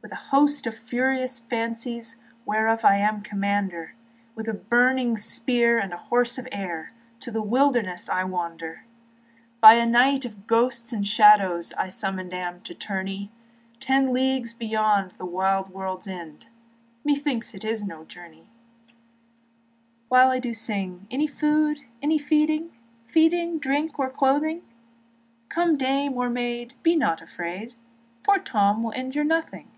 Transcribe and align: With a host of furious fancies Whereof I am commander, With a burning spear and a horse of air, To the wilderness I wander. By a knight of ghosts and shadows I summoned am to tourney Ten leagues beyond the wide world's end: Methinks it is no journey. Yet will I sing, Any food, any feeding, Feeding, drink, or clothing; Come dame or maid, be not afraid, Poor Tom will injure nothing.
With 0.00 0.12
a 0.12 0.30
host 0.30 0.66
of 0.66 0.74
furious 0.76 1.38
fancies 1.40 2.16
Whereof 2.46 2.82
I 2.84 2.96
am 2.96 3.20
commander, 3.20 3.94
With 4.34 4.48
a 4.48 4.54
burning 4.54 5.18
spear 5.18 5.78
and 5.78 5.92
a 5.92 5.96
horse 5.98 6.38
of 6.38 6.48
air, 6.52 6.92
To 7.20 7.30
the 7.32 7.42
wilderness 7.42 8.08
I 8.08 8.22
wander. 8.24 8.84
By 9.60 9.74
a 9.74 9.84
knight 9.84 10.24
of 10.24 10.46
ghosts 10.46 10.92
and 10.94 11.06
shadows 11.06 11.72
I 11.74 11.88
summoned 11.88 12.32
am 12.32 12.60
to 12.62 12.74
tourney 12.74 13.30
Ten 13.80 14.12
leagues 14.12 14.54
beyond 14.54 15.10
the 15.12 15.26
wide 15.26 15.68
world's 15.70 16.06
end: 16.08 16.46
Methinks 17.04 17.52
it 17.52 17.64
is 17.64 17.82
no 17.82 18.04
journey. 18.04 18.48
Yet 20.10 20.10
will 20.10 20.28
I 20.30 20.40
sing, 20.52 21.06
Any 21.10 21.26
food, 21.26 21.80
any 22.00 22.18
feeding, 22.20 22.70
Feeding, 23.08 23.58
drink, 23.58 23.98
or 23.98 24.08
clothing; 24.08 24.62
Come 25.50 25.76
dame 25.76 26.16
or 26.16 26.30
maid, 26.30 26.74
be 26.84 26.94
not 26.96 27.20
afraid, 27.20 27.74
Poor 28.22 28.38
Tom 28.38 28.84
will 28.84 28.92
injure 28.92 29.24
nothing. 29.24 29.72